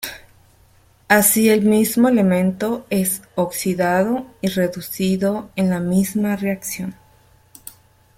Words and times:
Así 1.09 1.49
el 1.51 1.61
mismo 1.61 2.07
elemento 2.09 2.87
es 2.89 3.21
oxidado 3.35 4.25
y 4.41 4.47
reducido 4.47 5.51
en 5.55 5.69
la 5.69 5.79
misma 5.79 6.35
reacción. 6.35 6.95